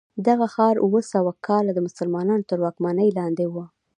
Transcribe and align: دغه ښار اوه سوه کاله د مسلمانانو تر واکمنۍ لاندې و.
دغه 0.27 0.45
ښار 0.53 0.75
اوه 0.85 1.01
سوه 1.13 1.31
کاله 1.47 1.71
د 1.73 1.79
مسلمانانو 1.87 2.47
تر 2.51 2.57
واکمنۍ 2.61 3.09
لاندې 3.19 3.45
و. 3.53 3.55